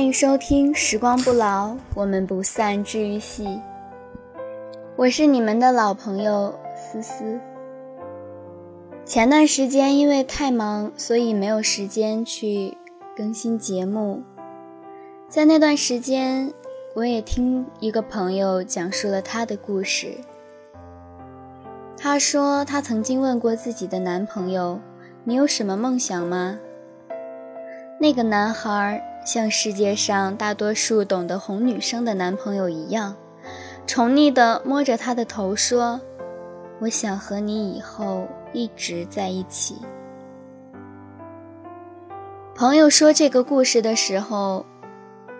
[0.00, 3.44] 欢迎收听《时光不老，我们不散治愈系》。
[4.96, 7.38] 我是你们的老朋友思思。
[9.04, 12.78] 前段时间因为太忙，所以没有时间去
[13.14, 14.22] 更新节目。
[15.28, 16.50] 在那段时间，
[16.94, 20.16] 我也听一个朋友讲述了他的故事。
[21.98, 24.80] 他说，他曾经问过自己的男朋友
[25.24, 26.58] ：“你有什么梦想吗？”
[28.00, 33.14] 那个男孩像世界上大多数懂得哄女生的男朋友一样，
[33.86, 36.00] 宠溺地摸着她的头说
[36.80, 39.76] ：“我想和你以后一直在一起。”
[42.56, 44.66] 朋友说这个故事的时候，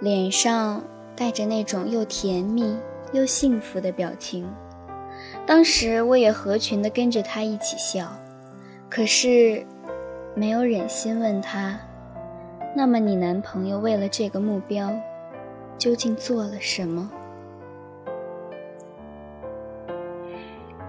[0.00, 0.82] 脸上
[1.16, 2.78] 带着那种又甜蜜
[3.12, 4.48] 又幸福的表情。
[5.46, 8.06] 当时我也合群地跟着他一起笑，
[8.88, 9.66] 可是
[10.34, 11.78] 没有忍心问他。
[12.74, 14.90] 那么，你男朋友为了这个目标，
[15.76, 17.10] 究竟做了什么？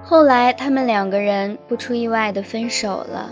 [0.03, 3.29] 后来，他们两个人不出意外的分手了，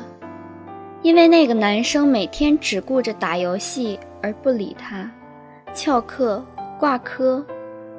[1.02, 5.12] 因为那个男生每天只顾着打游戏而不理她，
[5.74, 6.44] 翘课、
[6.80, 7.46] 挂科，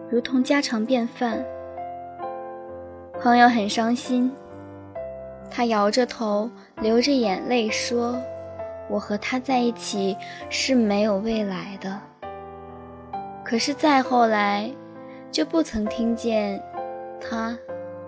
[0.08, 1.44] 如同家常便饭。
[3.20, 4.32] 朋友很伤心，
[5.50, 8.16] 他摇着头，流着眼泪说。
[8.90, 10.16] 我和他在一起
[10.50, 12.00] 是没有未来的。
[13.44, 14.70] 可是再后来，
[15.30, 16.60] 就不曾听见
[17.20, 17.56] 他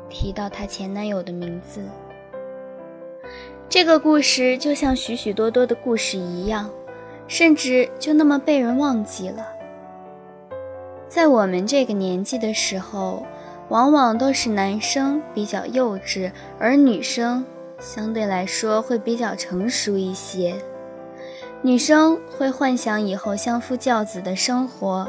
[0.08, 1.80] 提到他前男友的名字。
[3.68, 6.68] 这个故事就像许许多多的故事一样，
[7.26, 9.46] 甚至就那么被人忘记了。
[11.08, 13.24] 在我们这个年纪的时候，
[13.68, 17.44] 往往都是男生比较幼稚，而女生
[17.78, 20.54] 相对来说会比较成熟一些。
[21.64, 25.06] 女生会幻想以后相夫教子的生活，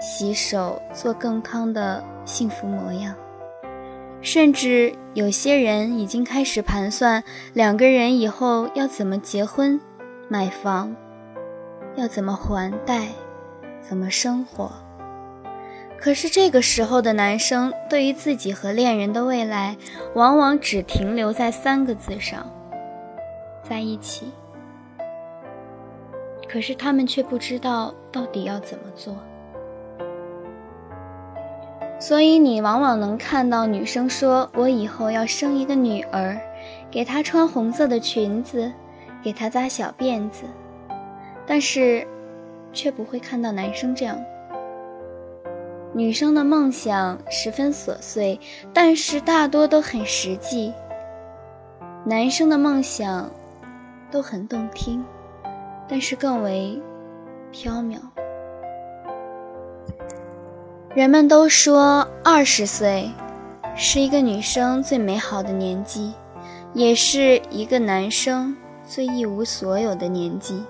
[0.00, 3.14] 洗手做更康的幸福模样，
[4.20, 9.80] 甚至有些人已经开始盘算两个人以后要怎么结婚、
[10.28, 10.96] 买房，
[11.94, 13.06] 要怎么还贷、
[13.80, 14.72] 怎么生活。
[16.00, 19.76] 可是这个时候的男生对于自己和恋人的未来，
[20.16, 22.44] 往往只停留在三个字上：
[23.62, 24.32] 在一起。
[26.54, 29.16] 可是他们却不知道到底要怎么做，
[31.98, 36.40] 所以你往往能看到女生说：“我以后要生一个女儿，
[36.92, 38.72] 给她穿红色的裙子，
[39.20, 40.44] 给她扎小辫子。”
[41.44, 42.06] 但是，
[42.72, 44.16] 却不会看到男生这样。
[45.92, 48.38] 女生的梦想十分琐碎，
[48.72, 50.72] 但是大多都很实际。
[52.04, 53.28] 男生的梦想
[54.08, 55.04] 都很动听。
[55.88, 56.80] 但是更为
[57.52, 57.98] 缥缈。
[60.94, 63.10] 人们都说二十岁
[63.74, 66.12] 是一个女生最美好的年纪，
[66.72, 68.56] 也是一个男生
[68.86, 70.62] 最一无所有的年纪。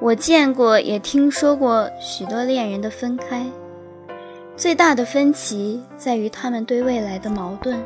[0.00, 3.44] 我见过，也听说过许多恋人的分开，
[4.54, 7.76] 最大的分歧在于他们对未来的矛盾。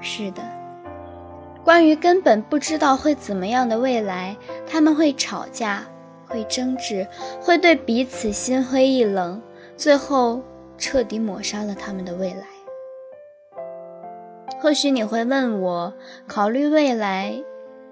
[0.00, 0.40] 是的，
[1.68, 4.34] 关于根本不知道会怎么样的未来。
[4.66, 5.86] 他们会吵架，
[6.26, 7.06] 会争执，
[7.42, 9.42] 会对彼此心灰意冷，
[9.76, 10.42] 最后
[10.78, 12.46] 彻底抹杀了他们的未来。
[14.58, 15.92] 或许你会问我，
[16.26, 17.38] 考虑未来，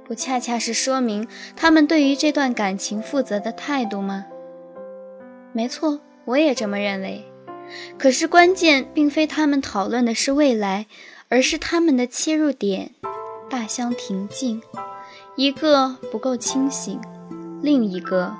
[0.06, 4.24] 不恰恰是说明他们对于这段感情负责的态度吗？
[5.52, 7.26] 没错，我也这么认为。
[7.98, 10.86] 可是关键并非他们讨论的是未来，
[11.28, 12.92] 而是他们的切入点
[13.48, 14.62] 大相庭径。
[15.34, 16.98] 一个不够清醒，
[17.60, 18.34] 另一个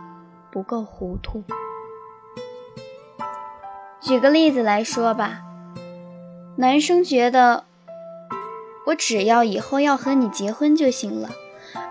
[0.50, 1.42] 不够糊涂。
[4.00, 5.42] 举个例子来说吧，
[6.56, 7.64] 男生觉得
[8.86, 11.28] 我只要以后要和你结婚就行了，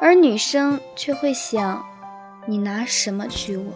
[0.02, 1.86] 而女生却会想，
[2.48, 3.74] 你拿什么娶我？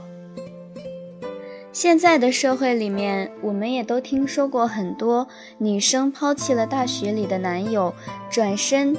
[1.72, 5.28] 现在的社会里面，我们也都听说过很多
[5.60, 7.94] 女生抛弃了大学里的男友，
[8.32, 8.98] 转身。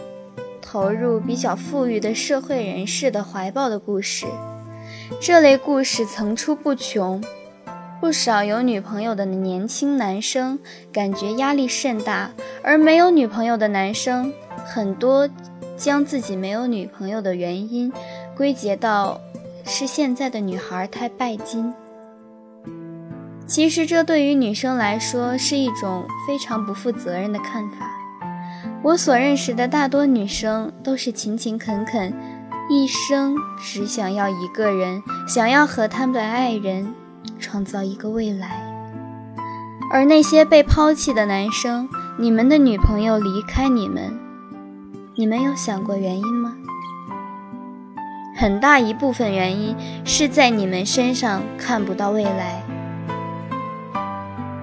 [0.71, 4.25] 投入比较富裕的社会人士的怀抱的故事，
[5.21, 7.21] 这类故事层出不穷。
[8.01, 10.61] 不少有女朋友的年轻男生
[10.93, 12.31] 感觉压力甚大，
[12.63, 14.33] 而没有女朋友的男生
[14.65, 15.29] 很多
[15.77, 17.93] 将自己没有女朋友的原因
[18.37, 19.21] 归结到
[19.67, 21.75] 是现在的女孩太拜金。
[23.45, 27.91] 其实这对于女生来说是一种非常不负责任的看法。
[28.83, 32.13] 我所认识的大多女生都是勤勤恳恳，
[32.71, 36.95] 一生只想要一个人，想要和他们的爱人
[37.39, 38.63] 创造一个未来。
[39.93, 44.19] 而那些被抛弃的男生，你们的女朋友离开你们，
[45.17, 46.55] 你们有想过原因吗？
[48.37, 52.63] 很大一部分原因是在你们身上看不到未来。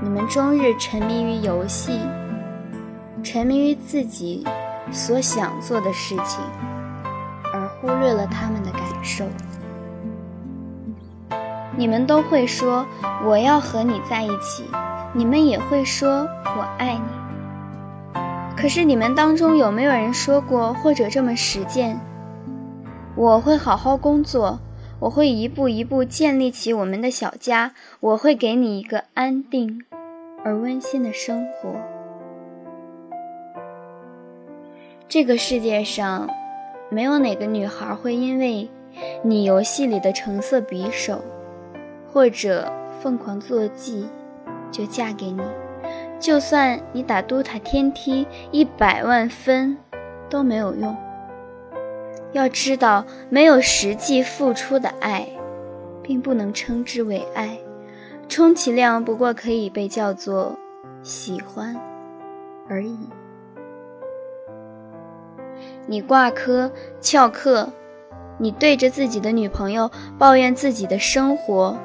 [0.02, 2.00] 你们终日沉迷于游戏，
[3.24, 4.46] 沉迷于自己
[4.92, 6.40] 所想做的事情，
[7.54, 9.26] 而忽略了他们的感受。
[11.76, 12.86] 你们都会说
[13.24, 14.64] 我要和你在一起，
[15.14, 16.28] 你们也会说
[16.58, 18.20] 我爱你。
[18.56, 22.00] 可是你们当中有没有人说过或者这么实践？
[23.16, 24.60] 我会好好工作，
[25.00, 29.84] 我会一步一步建立起我们的小家，我会给你一个安定。
[30.44, 31.97] 而温馨的生活。
[35.10, 36.30] 这个世界上，
[36.90, 38.70] 没有哪个女孩会因为
[39.24, 41.24] 你游戏里的橙色匕首，
[42.12, 42.70] 或者
[43.02, 44.06] 疯狂坐骑，
[44.70, 45.42] 就嫁给你。
[46.20, 49.78] 就算你打 DOTA 天梯一百万分，
[50.30, 50.94] 都没有用。
[52.34, 55.26] 要知道，没有实际付出的爱，
[56.04, 57.58] 并不能称之为爱。
[58.28, 60.54] 充其量不过可以被叫做
[61.02, 61.74] 喜欢
[62.68, 63.08] 而已。
[65.88, 66.70] 你挂科
[67.00, 67.70] 翘课，
[68.38, 69.90] 你对着自己的女朋友
[70.20, 71.78] 抱怨自己的生活，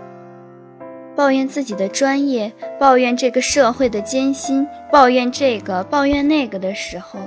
[1.14, 7.20] 抱怨自己的专业，抱怨这个社会的艰辛，抱怨这个抱怨那个的时候，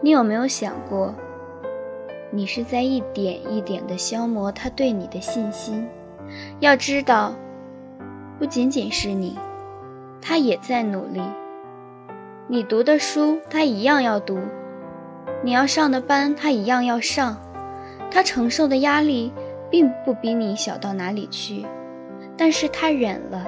[0.00, 1.14] 你有没有想过，
[2.30, 5.86] 你是在一点一点的消磨他对你的信心？
[6.60, 7.34] 要知道。
[8.38, 9.34] 不仅仅是你，
[10.20, 11.22] 他也在努力。
[12.48, 14.36] 你读的书，他一样要读；
[15.42, 17.36] 你要上的班，他一样要上。
[18.10, 19.32] 他承受的压力
[19.70, 21.66] 并不比你小到哪里去，
[22.36, 23.44] 但是他忍了，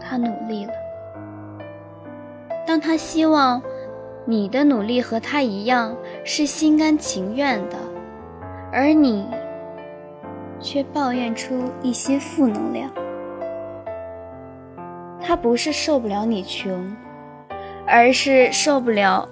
[0.00, 0.72] 他努力了。
[2.66, 3.60] 当他希望
[4.24, 7.76] 你的努力和他一样是心甘情愿的，
[8.72, 9.26] 而你
[10.60, 12.90] 却抱怨出一些负能量。
[15.20, 16.96] 他不是受不了你穷，
[17.86, 19.28] 而是受不了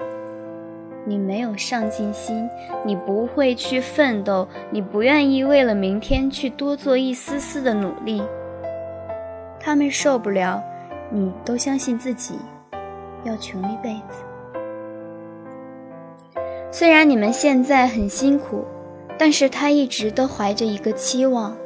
[1.04, 2.48] 你没有上进心，
[2.84, 8.22] 你不会去奋斗，你不愿意为了明天去多做一丝丝的努力。
[9.58, 10.62] 他们受不了
[11.10, 12.34] 你都相信自己
[13.24, 14.24] 要穷一辈子。
[16.70, 18.64] 虽然你们现在很辛苦，
[19.18, 21.56] 但是他一直都怀着一个期望，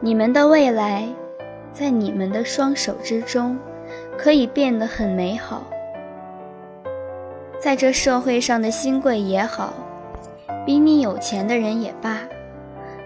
[0.00, 1.06] 你们的未来。
[1.72, 3.58] 在你们的双手之中，
[4.16, 5.62] 可以变得很美好。
[7.58, 9.72] 在这社会上的新贵也好，
[10.64, 12.20] 比你有钱的人也罢，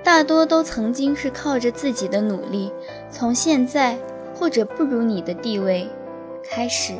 [0.05, 2.73] 大多都曾经是靠着自己的努力，
[3.11, 3.97] 从现在
[4.35, 5.89] 或者不如你的地位
[6.49, 6.95] 开始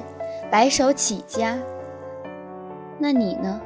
[0.51, 1.59] 白手起家。
[2.99, 3.61] 那你呢？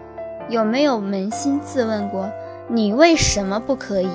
[0.50, 2.30] 有没有扪心自问过，
[2.68, 4.10] 你为什么不可以？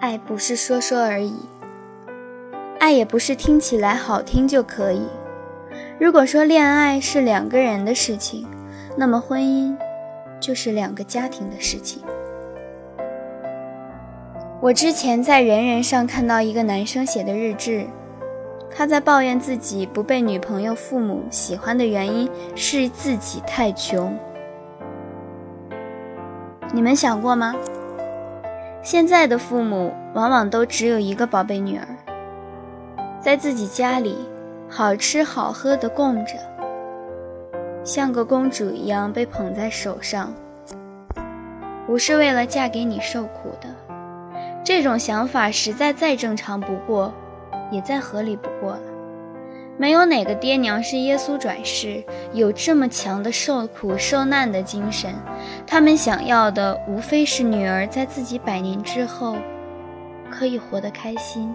[0.00, 1.34] 爱不是说说而已，
[2.78, 5.02] 爱也不是听起来好听就可以。
[6.02, 8.44] 如果说恋爱是两个人的事情，
[8.96, 9.72] 那么婚姻
[10.40, 12.02] 就是两个家庭的事情。
[14.60, 17.86] 我之前在人人上看到一个男生写的日志，
[18.68, 24.12] 他在抱怨自己不被女朋友、父母喜欢的原因是自己太穷。
[26.72, 27.54] 你们想过吗？
[28.82, 31.86] 现在的父母往往都只有一个宝贝女儿，
[33.20, 34.16] 在自己家里
[34.74, 36.32] 好吃好喝的供着，
[37.84, 40.32] 像个公主一样被捧在手上，
[41.86, 43.68] 不是为了嫁给你受苦的。
[44.64, 47.12] 这种想法实在再正常不过，
[47.70, 48.80] 也再合理不过了。
[49.76, 52.02] 没有哪个爹娘是耶稣转世，
[52.32, 55.12] 有这么强的受苦受难的精神。
[55.66, 59.36] 他们想要的无非是女儿在自己百年之后，
[60.30, 61.54] 可以活得开心，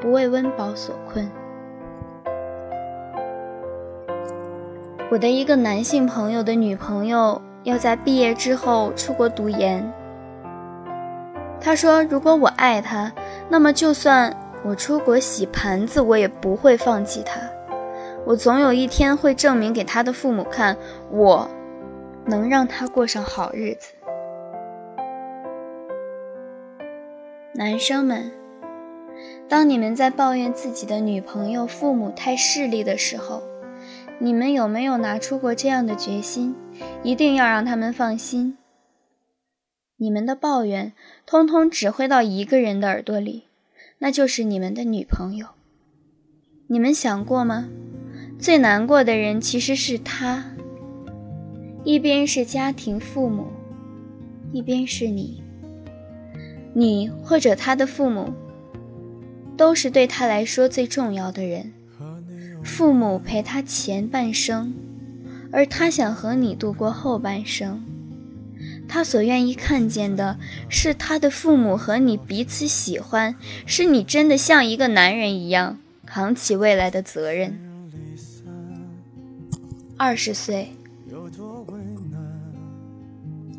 [0.00, 1.30] 不为温饱所困。
[5.10, 9.90] 我的一个男性朋友的女朋友要在毕业之后出国读研。
[11.60, 13.10] 他说：“如果我爱他，
[13.48, 14.34] 那么就算……”
[14.64, 17.40] 我出国洗盘子，我也不会放弃他。
[18.26, 20.76] 我总有一天会证明给他的父母看，
[21.12, 21.48] 我
[22.26, 23.94] 能让他过上好日子。
[27.54, 28.32] 男生们，
[29.48, 33.40] 当你们在抱怨自己的女朋友、父母太势利的时候，
[34.20, 36.54] 你们有没有拿出过这样的决心，
[37.04, 38.58] 一定要让他们放心？
[39.96, 40.92] 你们的抱怨，
[41.24, 43.44] 通通只会到一个人的耳朵里，
[43.98, 45.46] 那就是你们的女朋友。
[46.66, 47.68] 你们想过吗？
[48.38, 50.44] 最难过的人其实是他。
[51.84, 53.46] 一边是家庭父母，
[54.52, 55.42] 一边是你。
[56.74, 58.32] 你或者他的父母，
[59.56, 61.72] 都是对他来说最重要的人。
[62.62, 64.74] 父母陪他前半生，
[65.50, 67.82] 而他想和你度过后半生。
[68.88, 70.38] 他所愿意看见的
[70.68, 73.34] 是他的父母和你彼此喜欢，
[73.66, 77.58] 是你真的像一个男人一样扛起未来的责任。
[79.96, 80.72] 二十岁，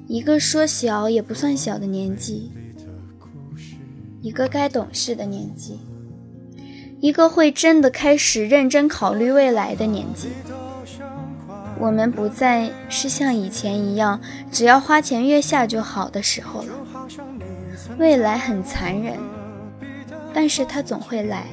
[0.08, 2.52] 一个说小也不算小的年纪，
[4.22, 5.80] 一个该懂事的年纪，
[7.02, 10.30] 一个会真的开始认真考虑未来的年纪。
[11.80, 14.20] 我们不再是像以前一样，
[14.52, 16.74] 只要花前月下就好的时候了。
[17.98, 19.18] 未来很残忍，
[20.34, 21.46] 但是它总会来。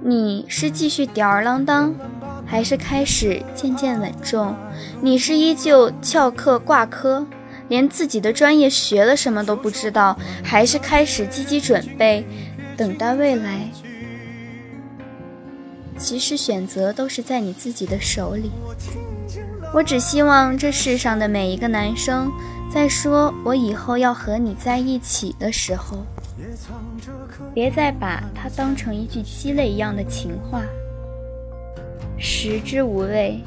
[0.00, 1.94] 你是继续吊儿郎当，
[2.44, 4.56] 还是开始渐渐稳重？
[5.00, 7.24] 你是依旧翘课挂科，
[7.68, 12.26] 连自己的专业学了什么都不知道，还是开始积极准备，
[12.76, 13.70] 等待未来？
[16.02, 18.50] 其实选择都是在你自己的手里。
[19.72, 22.30] 我只希望这世上的每一个男生，
[22.68, 26.04] 在说我以后要和你在一起的时候，
[27.54, 30.60] 别再把它当成一句鸡肋一样的情话，
[32.18, 33.40] 食之无味，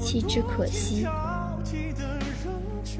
[0.00, 1.04] 弃之可惜。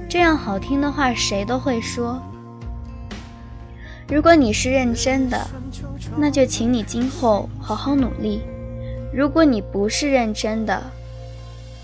[0.09, 2.21] 这样好听的话谁都会说。
[4.09, 5.49] 如果你是认真的，
[6.19, 8.41] 那就请你今后好好努力；
[9.13, 10.83] 如果你不是认真的，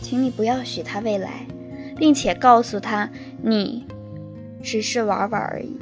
[0.00, 1.46] 请你不要许他未来，
[1.96, 3.10] 并且告诉他
[3.42, 3.84] 你
[4.62, 5.78] 只是玩玩而已。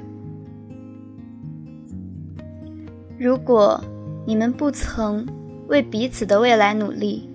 [3.18, 3.82] 如果
[4.26, 5.24] 你们不曾
[5.68, 7.30] 为彼此的未来努力，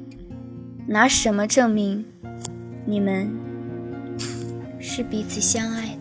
[0.86, 2.04] 拿什么证明
[2.86, 3.34] 你们
[4.78, 5.96] 是彼此相爱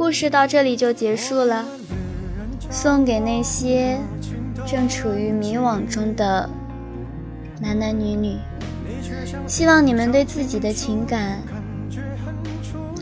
[0.00, 1.62] 故事到这里就结束了，
[2.70, 3.98] 送给那些
[4.66, 6.48] 正处于迷惘中的
[7.60, 8.38] 男男女女，
[9.46, 11.42] 希望你们对自己的情感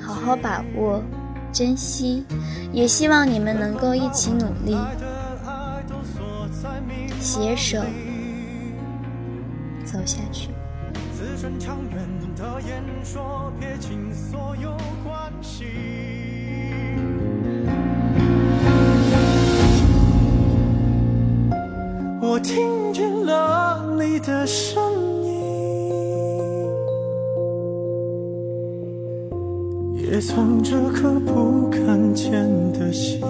[0.02, 1.00] 好好把握、
[1.52, 2.24] 珍惜，
[2.72, 4.76] 也希望你们能够一起努力，
[7.20, 7.78] 携手
[9.84, 10.48] 走下去。
[11.16, 16.07] 自身长远的言说，撇清所有关系。
[22.38, 24.80] 我听见了你的声
[25.24, 25.42] 音，
[29.96, 33.20] 也藏着颗不敢见的心。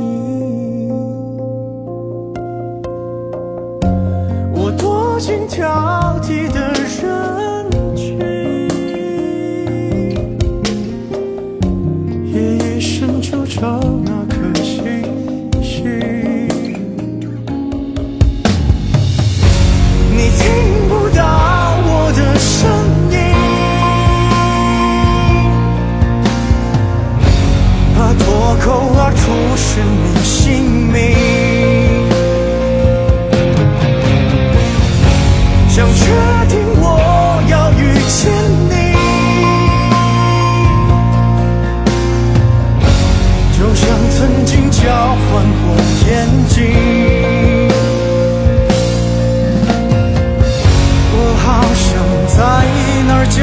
[4.52, 5.66] 我多心跳
[36.48, 36.84] 确定我
[37.50, 38.32] 要遇见
[38.70, 38.72] 你，
[43.58, 43.86] 就像
[44.16, 45.28] 曾经交换
[45.60, 45.76] 过
[46.06, 46.08] 眼
[46.48, 46.56] 睛。
[51.12, 51.14] 我
[51.44, 51.86] 好想
[52.34, 52.38] 在
[53.06, 53.36] 那儿见